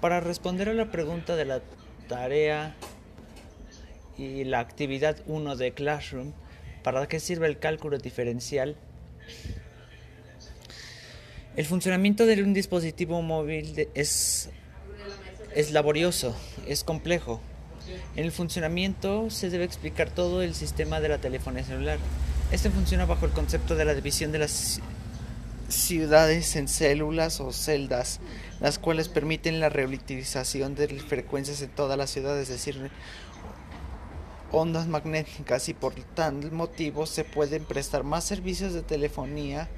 [0.00, 1.60] Para responder a la pregunta de la
[2.08, 2.76] tarea
[4.16, 6.32] y la actividad 1 de Classroom,
[6.84, 8.76] ¿para qué sirve el cálculo diferencial?
[11.56, 14.50] El funcionamiento de un dispositivo móvil es,
[15.56, 16.36] es laborioso,
[16.68, 17.40] es complejo.
[18.14, 21.98] En el funcionamiento se debe explicar todo el sistema de la telefonía celular.
[22.52, 24.80] Este funciona bajo el concepto de la división de las
[25.68, 28.20] ciudades en células o celdas,
[28.60, 32.90] las cuales permiten la reutilización de frecuencias en toda la ciudad, es decir,
[34.50, 39.68] ondas magnéticas y por tal motivo se pueden prestar más servicios de telefonía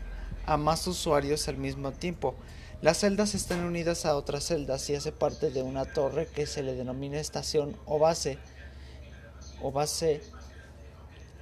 [0.46, 2.34] a más usuarios al mismo tiempo.
[2.82, 6.62] Las celdas están unidas a otras celdas y hace parte de una torre que se
[6.62, 8.38] le denomina estación o base
[9.60, 10.22] o base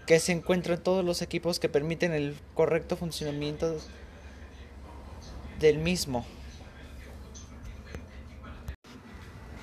[0.06, 3.76] que se encuentran todos los equipos que permiten el correcto funcionamiento
[5.58, 6.26] del mismo.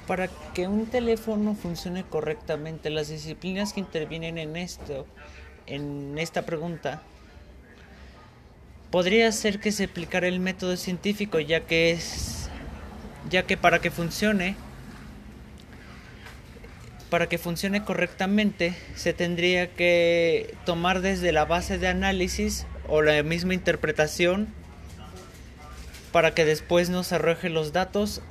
[0.08, 5.08] Para que un teléfono funcione correctamente, las disciplinas que intervienen en esto,
[5.66, 7.02] en esta pregunta,
[8.92, 12.50] podría ser que se aplicara el método científico, ya que es
[13.30, 14.56] ya que para que funcione
[17.10, 23.22] para que funcione correctamente se tendría que tomar desde la base de análisis o la
[23.24, 24.48] misma interpretación
[26.16, 28.22] para que después nos arroje los datos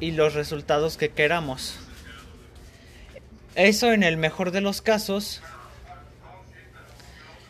[0.00, 1.78] y los resultados que queramos.
[3.56, 5.42] Eso en el mejor de los casos,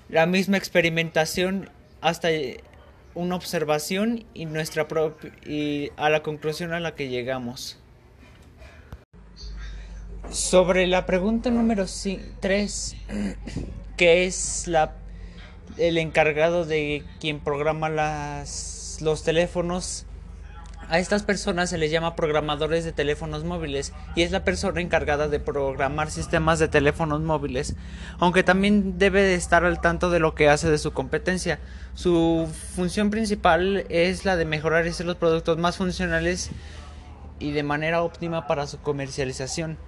[0.08, 2.30] la misma experimentación hasta
[3.14, 4.88] una observación y nuestra
[5.46, 7.78] y a la conclusión a la que llegamos.
[10.30, 11.86] Sobre la pregunta número
[12.40, 12.96] 3,
[13.96, 14.96] que es la
[15.78, 20.06] el encargado de quien programa las los teléfonos
[20.88, 25.28] a estas personas se les llama programadores de teléfonos móviles y es la persona encargada
[25.28, 27.74] de programar sistemas de teléfonos móviles,
[28.18, 31.58] aunque también debe de estar al tanto de lo que hace de su competencia.
[31.94, 36.50] Su función principal es la de mejorar y hacer los productos más funcionales
[37.38, 39.78] y de manera óptima para su comercialización.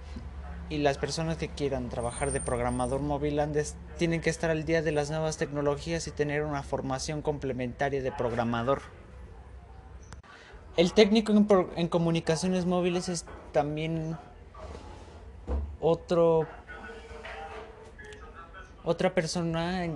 [0.68, 3.40] Y las personas que quieran trabajar de programador móvil
[3.98, 8.10] tienen que estar al día de las nuevas tecnologías y tener una formación complementaria de
[8.10, 8.82] programador.
[10.76, 11.32] El técnico
[11.76, 14.18] en, comunicaciones móviles es también
[15.80, 16.46] otro
[18.84, 19.86] otra persona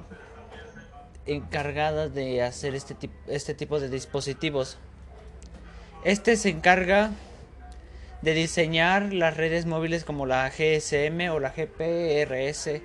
[1.26, 4.78] encargada de hacer este, este tipo de dispositivos.
[6.02, 7.10] Este se encarga
[8.22, 12.82] de diseñar las redes móviles como la GSM o la GPRS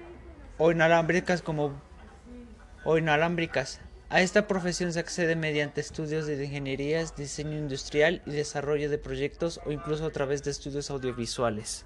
[0.58, 1.74] o inalámbricas como
[2.84, 3.82] o inalámbricas.
[4.10, 9.60] A esta profesión se accede mediante estudios de ingenierías, diseño industrial y desarrollo de proyectos
[9.66, 11.86] o incluso a través de estudios audiovisuales.